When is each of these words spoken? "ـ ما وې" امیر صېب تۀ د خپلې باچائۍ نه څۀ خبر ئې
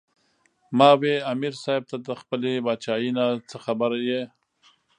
"ـ 0.49 0.77
ما 0.77 0.89
وې" 0.99 1.15
امیر 1.31 1.53
صېب 1.63 1.83
تۀ 1.89 1.97
د 2.07 2.09
خپلې 2.21 2.51
باچائۍ 2.65 3.09
نه 3.17 3.25
څۀ 3.49 3.57
خبر 3.65 3.89
ئې 4.05 4.21